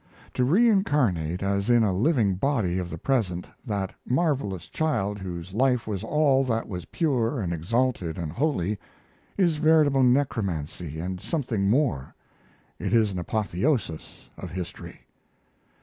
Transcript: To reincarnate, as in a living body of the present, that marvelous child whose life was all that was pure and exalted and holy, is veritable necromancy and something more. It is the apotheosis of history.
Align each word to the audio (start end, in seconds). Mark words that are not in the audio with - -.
To 0.33 0.43
reincarnate, 0.43 1.43
as 1.43 1.69
in 1.69 1.83
a 1.83 1.93
living 1.93 2.33
body 2.33 2.79
of 2.79 2.89
the 2.89 2.97
present, 2.97 3.47
that 3.63 3.93
marvelous 4.03 4.67
child 4.67 5.19
whose 5.19 5.53
life 5.53 5.85
was 5.85 6.03
all 6.03 6.43
that 6.45 6.67
was 6.67 6.85
pure 6.85 7.39
and 7.39 7.53
exalted 7.53 8.17
and 8.17 8.31
holy, 8.31 8.79
is 9.37 9.57
veritable 9.57 10.01
necromancy 10.01 10.99
and 10.99 11.21
something 11.21 11.69
more. 11.69 12.15
It 12.79 12.95
is 12.95 13.13
the 13.13 13.21
apotheosis 13.21 14.27
of 14.39 14.49
history. 14.49 15.01